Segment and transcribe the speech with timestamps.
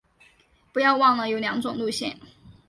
[0.73, 2.17] 不要忘了有两种路线